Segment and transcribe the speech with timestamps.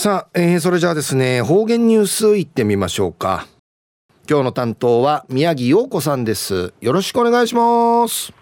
[0.00, 3.48] さあ、えー、それじゃあですね、方言ニュースいってみましょうか。
[4.30, 6.72] 今日の担当は宮城陽子さんです。
[6.80, 8.32] よろしくお願いします。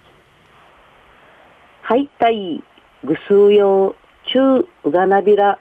[1.81, 2.63] はい、たい、
[3.03, 3.97] ぐすうよう、
[4.31, 5.59] ちゅう、うがなびら、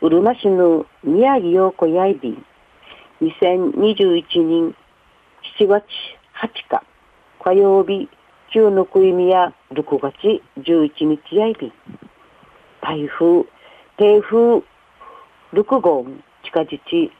[0.00, 2.46] うるま市の宮城陽子やいびん。
[3.20, 4.74] 2021年
[5.60, 5.84] 7月
[6.40, 6.82] 8日、
[7.44, 8.08] 火曜日、
[8.54, 10.14] 中のくいみや6月
[10.62, 11.72] 11日やいびん。
[12.80, 13.44] 台風、
[13.98, 14.64] 低風、
[15.52, 16.04] 6号、
[16.42, 17.12] 近自治、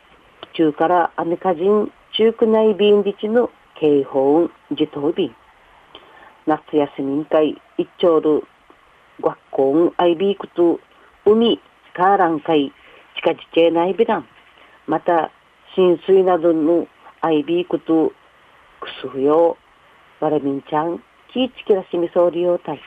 [0.54, 5.32] 中からアメカ人、中区内便日の警報自動便。
[6.44, 8.42] 夏休み会一丁る
[9.20, 10.80] 学校アイビークと
[11.24, 11.60] 海
[11.94, 12.72] カーラン会
[13.14, 14.26] 近自治内ビラン。
[14.88, 15.30] また
[15.76, 16.88] 浸水などの
[17.20, 18.12] アイビークと
[18.80, 19.56] くすふよ
[20.18, 21.00] わらみんちゃん
[21.32, 22.80] キーチキラシミソーリ用隊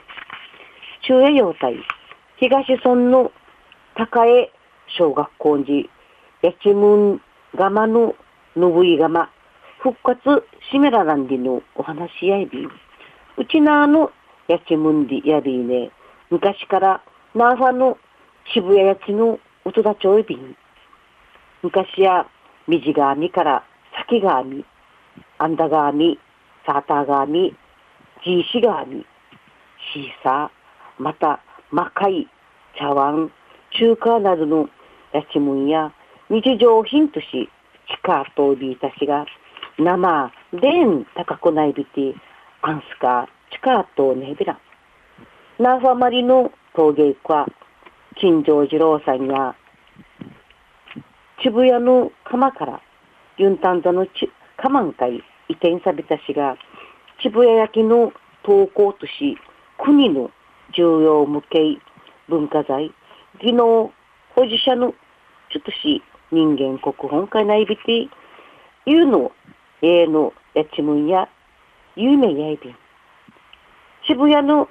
[1.08, 1.76] 中夜用隊
[2.38, 3.32] 東村の
[3.96, 4.52] 高江
[4.98, 5.90] 小学校に
[6.42, 7.22] やちむん
[7.56, 8.16] がまの
[8.56, 9.30] のぶいがま
[9.82, 12.68] 復活しめらなんでのお話やいび
[13.38, 14.12] うちなあの
[14.48, 15.92] やちむんでやびね。
[16.30, 17.98] 昔からナーファの
[18.54, 20.56] 渋谷やちのおとだちょいびん
[21.64, 22.28] 昔や
[22.68, 23.64] 右側にから
[24.08, 24.66] 先側に
[25.38, 26.20] アンダ側に
[26.66, 27.56] サーター側に
[28.24, 29.06] ジーシ側に
[29.94, 32.28] シーサーまた魔界
[32.78, 33.32] 茶碗
[33.78, 34.70] 中華などの
[35.14, 35.92] やちむんや
[36.30, 37.50] 日常品とし
[37.88, 39.26] 地下とびいたしが
[39.78, 42.14] 生でん高くないびて
[42.62, 44.60] アンスカ地下とねびら。
[45.60, 47.46] ナファマリの陶芸家
[48.20, 49.56] 金城次郎さんや
[51.42, 52.82] 渋谷の釜から
[53.38, 56.58] ユンタンザのち釜んかい移転さびたしが
[57.22, 59.38] 渋谷焼きの投稿とし
[59.78, 60.32] 国の
[60.76, 61.78] 重要無形
[62.28, 62.94] 文化財
[63.42, 63.92] 技能
[64.36, 64.94] 保持者の
[65.52, 66.02] ちょっとし
[66.32, 68.08] 人間国本会内びて
[68.86, 69.32] いうの
[69.82, 71.28] えのやちむんや
[71.96, 72.76] 有名やいびん
[74.08, 74.70] 渋谷の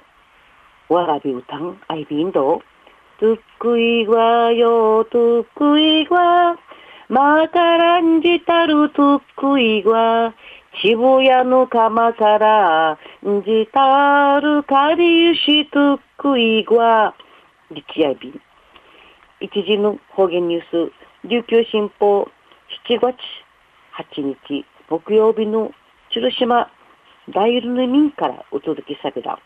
[0.89, 2.61] わらび歌んあいびんど
[3.19, 6.57] とっくいわよとっくいわ
[7.09, 10.33] まからんじたるとっくいわ
[10.81, 12.93] 渋谷の釜から
[13.27, 17.13] んじたるかりゆしとっくいわ
[17.71, 18.41] りちやびん
[19.41, 20.91] 一時の方言ニュース、
[21.23, 22.23] 琉球新報
[22.87, 23.15] 7月
[24.13, 25.71] 8日木曜日の
[26.11, 26.69] 鶴島
[27.33, 29.39] 大ルの民からお届けされた。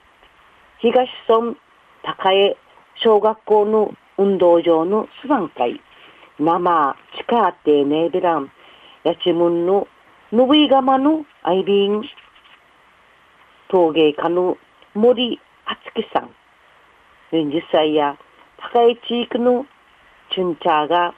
[0.80, 1.56] 東村
[2.02, 2.58] 高江
[3.04, 5.80] 小学校の運動場のスワン会。
[6.40, 8.52] 生地下ってねべらん
[9.04, 9.88] やちむんの
[10.32, 12.02] ぬぶいがまのアイビン
[13.70, 14.58] 陶芸家の
[14.96, 16.32] 森敦樹さん。
[17.32, 18.18] 40歳や
[18.58, 19.68] 高江地域の
[20.34, 21.14] チュンチャーが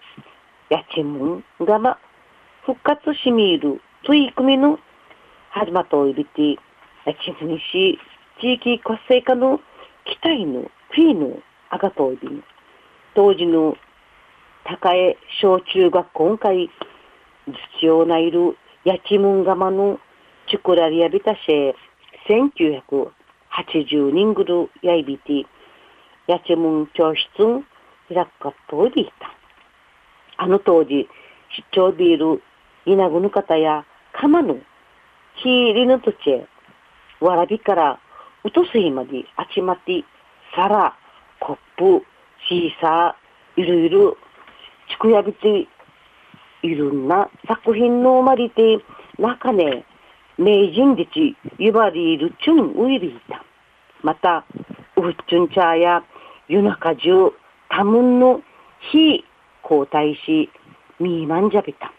[0.69, 1.97] やちむんがま
[2.65, 4.77] 復活しみる取り組みの
[5.51, 6.51] 始まったおいびて
[7.05, 7.97] やちむにし
[8.41, 9.59] 地域活性化の
[10.03, 11.39] 期待のフィーの
[11.69, 12.43] 赤といびん
[13.15, 13.77] 当時の
[14.65, 16.69] 高江小中学校会
[17.47, 19.99] 実用ないるやちむんがまの
[20.49, 21.73] チュクラリアビタシェ
[22.27, 25.45] 1980人ぐるやいびて
[26.27, 27.63] やちむん教室
[28.09, 29.31] 開くかといびいた。
[30.37, 31.07] あの当時、
[31.55, 32.41] 出張ビール、
[32.85, 34.57] 稲ぐぬ方や釜の、
[35.35, 36.47] ひいりの土地へ、
[37.19, 37.99] わらびから
[38.43, 40.03] うとすいまであちまって、
[40.55, 40.93] 皿、
[41.39, 42.05] コップ、
[42.47, 44.17] シーサー、いろいろ、
[44.89, 45.67] ちくやびて、
[46.61, 48.79] いろんな作品のまりて、
[49.17, 49.83] 中ね、
[50.37, 53.43] 名人でち、ゆばりいるちゅんういびいた。
[54.03, 54.45] また、
[54.97, 56.03] うっちゅんちゃや、
[56.47, 57.33] 夜中中、
[57.75, 58.41] 多門の
[58.89, 59.25] 非
[59.61, 60.49] 皇太子
[61.01, 61.91] ミーマンジャビタ。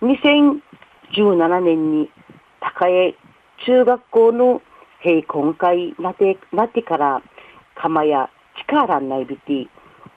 [0.00, 2.08] 2017年に
[2.60, 3.16] 高江
[3.66, 4.62] 中学校の
[5.04, 7.20] 閉校会なてなってから
[7.74, 8.30] 釜や
[8.60, 9.68] 力ないびて、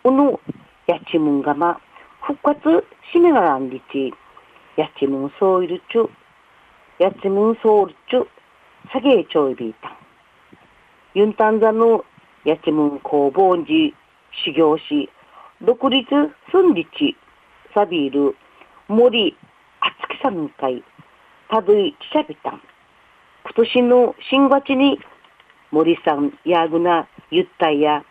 [0.04, 0.40] うの
[0.86, 1.80] やちむんがま
[2.22, 4.14] 復活しめがらんりち、
[4.78, 6.08] やちむんそういるちゅ、
[7.00, 8.28] やちむんそうるちゅ、
[8.94, 9.98] さげちょいびいた。
[11.16, 12.06] ユンタンザの
[12.46, 13.98] やちむん工房寺
[14.46, 15.10] 修行し、
[15.62, 16.08] 独立
[16.52, 16.90] 寸立
[17.74, 18.36] サビール、
[18.88, 19.36] 森
[19.82, 20.84] 厚木さん会、
[21.50, 22.62] たぶいちゃびたん。
[23.44, 25.00] 今年の新月に
[25.72, 28.04] 森さん、やぐな、ゆったいや、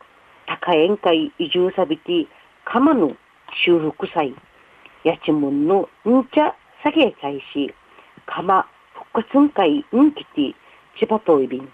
[0.47, 2.27] 高園会移住さびて、
[2.65, 3.17] 鎌の
[3.65, 4.35] 修復祭、
[5.05, 7.75] やちむんのんちゃさげ会し、
[8.27, 8.67] 鎌
[9.13, 10.55] 復活会んきて、
[10.99, 11.69] 千葉といびん。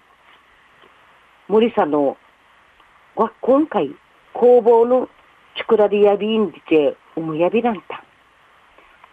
[1.47, 2.17] 森さんの
[3.15, 3.95] 学校会
[4.35, 5.07] 工房の
[5.55, 8.03] 宿らびやびんじて、おむやびらんた。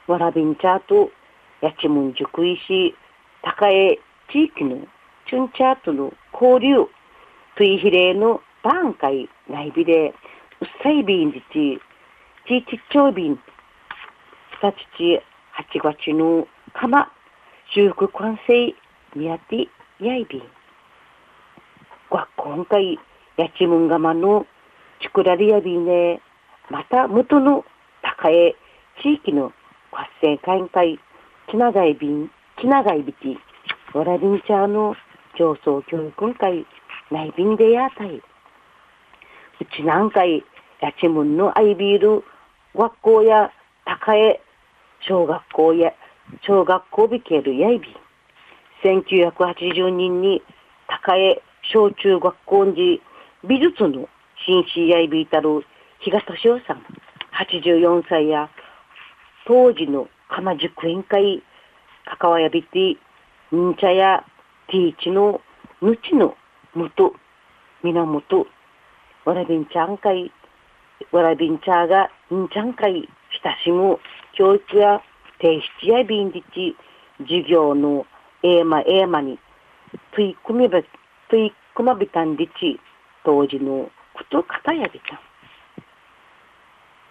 [0.08, 1.10] わらびんちゃと、
[1.60, 2.94] やちむんじゅくいし、
[3.40, 4.00] た高江
[4.32, 4.78] 地域の
[5.30, 6.88] ちゅんチャーとの交流、
[7.56, 10.12] といひれのばんかい、な内びれ、
[10.60, 11.80] うっさいびんじち、
[12.48, 13.36] ちいちちょうびん、
[14.60, 15.20] さちち、
[15.52, 17.12] はちばちのかま、
[17.72, 18.74] しゅうふく修んせい、
[19.14, 19.68] みやて、
[20.00, 20.42] やいびん。
[22.10, 22.98] わ、今回、
[23.36, 24.46] やちむんがまの、
[25.02, 26.20] ちくらりやびんね、
[26.70, 27.64] また元の
[28.02, 28.54] 高江
[29.02, 29.52] 地域の
[29.90, 30.98] 活性会員会、
[31.50, 33.36] きながいびん、きながいびき、
[33.94, 34.94] わらびんちゃの
[35.36, 36.64] 上層教育会、
[37.10, 38.16] 内便でやたい。
[38.16, 38.22] う
[39.76, 40.44] ちなんかい、
[40.80, 42.24] やちむんのアイビール、
[42.76, 43.50] 学校や
[43.84, 44.40] 高江
[45.00, 45.92] 小学校や
[46.46, 47.88] 小学校ビケルやいび。
[48.84, 50.42] 1980年に
[50.86, 53.00] 高江小中学校に
[53.44, 54.08] 美術の
[54.44, 55.64] 新 CIB たる
[56.00, 56.82] 比嘉敏夫さん、
[57.32, 58.50] 84歳や
[59.46, 61.42] 当時の鎌塾委員会
[62.18, 62.96] 関わやびて、
[63.54, 64.24] んちゃや
[64.68, 65.40] ティーチの
[65.80, 66.36] ぬちの
[66.74, 67.14] もと、
[67.82, 68.46] 源、
[69.24, 70.32] わらびんちゃんかい、
[71.12, 73.08] わらびんちゃがんちゃんかい、
[73.44, 73.98] 親しむ
[74.34, 75.00] 教育や
[75.40, 76.76] 提出やびんりち、
[77.20, 78.06] 授業の
[78.42, 79.38] えーまえーまに、
[80.14, 80.82] 取り組みば、
[81.30, 82.80] 取り組まびたんりち、
[83.24, 85.20] 当時のことかたやびた。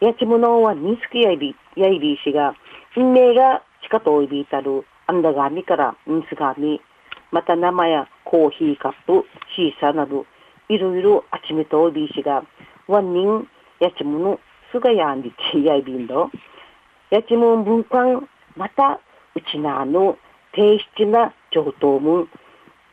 [0.06, 2.56] やちむのはにすきやいび、やいびしが、
[2.96, 6.82] 運命が近とおいびいたる、あんだがみからんすがみ、
[7.32, 9.26] また生やコーヒーカップ、
[9.56, 10.26] シーサーなど、
[10.70, 12.44] いろいろあちめとおいびしが、
[12.88, 13.48] ワンニン、
[13.80, 14.40] やちむの
[14.72, 16.30] すがやんりちやいびんど。
[17.10, 18.26] やちむん文館、
[18.56, 19.00] また、
[19.36, 20.18] うちなあの、
[20.54, 22.30] 低質な上等むん、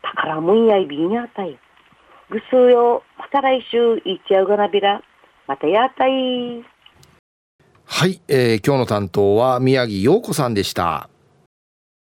[0.01, 1.57] 宝むんやいびんやたい。
[2.29, 5.01] ぐすうよ、また来週、いっちゃうがなびら、
[5.47, 6.63] またやたい。
[7.85, 11.09] はい、えー、今日の担当は宮城陽子さんでした。